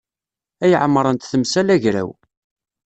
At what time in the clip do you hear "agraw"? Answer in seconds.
1.75-2.09